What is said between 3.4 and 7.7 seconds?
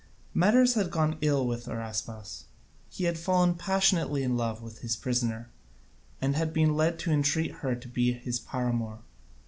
passionately in love with his prisoner, and been led to entreat